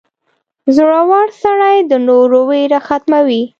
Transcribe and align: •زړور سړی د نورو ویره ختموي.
•زړور 0.75 1.27
سړی 1.43 1.77
د 1.91 1.93
نورو 2.07 2.39
ویره 2.49 2.79
ختموي. 2.87 3.41